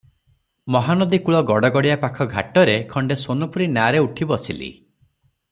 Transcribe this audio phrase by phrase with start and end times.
[0.75, 4.73] ମହାନଦୀ କୂଳ ଗଡ଼ଗଡ଼ିଆ ପାଖ ଘାଟରେ ଖଣ୍ଡେ ସୋନପୁରୀ ନାଆରେ ଉଠି ବସିଲି।